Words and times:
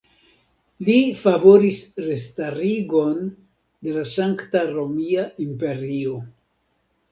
Li 0.85 0.95
favoris 1.23 1.81
restarigon 2.05 3.21
de 3.89 3.95
la 4.01 4.07
Sankta 4.15 4.65
Romia 4.73 5.29
Imperio. 5.49 6.19